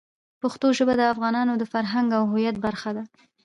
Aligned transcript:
پښتو 0.41 0.67
ژبه 0.77 0.93
د 0.97 1.01
افغانانو 1.13 1.53
د 1.57 1.63
فرهنګ 1.73 2.09
او 2.17 2.23
هویت 2.31 2.55
برخه 2.65 2.91
ده. 2.97 3.03